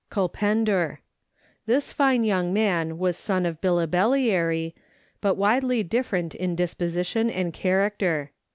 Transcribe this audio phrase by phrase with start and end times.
[0.09, 0.99] Cnlpendurra (Kul pen dure).
[1.67, 4.73] This fine young man was son of Billibellary,
[5.21, 8.31] but widely different in disposition and character.